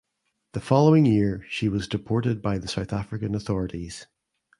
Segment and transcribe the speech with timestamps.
[0.53, 4.07] The following year she was deported by the South African authorities.